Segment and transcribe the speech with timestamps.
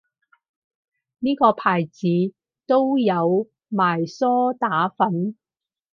[1.19, 2.07] 呢個牌子
[2.65, 5.35] 都有賣梳打粉